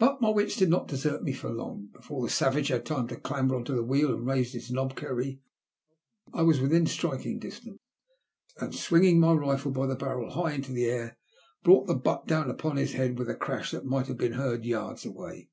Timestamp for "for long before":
1.32-2.20